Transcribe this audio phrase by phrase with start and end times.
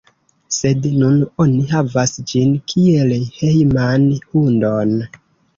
[0.55, 4.99] Sed nun oni havas ĝin kiel hejman hundon.